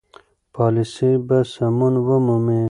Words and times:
پالیسي 0.53 1.11
به 1.27 1.37
سمون 1.53 1.95
ومومي. 2.07 2.59